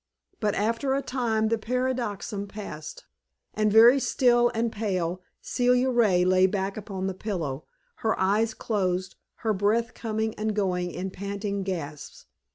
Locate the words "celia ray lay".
5.41-6.47